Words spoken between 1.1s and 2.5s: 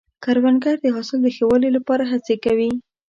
د ښه والي لپاره هڅې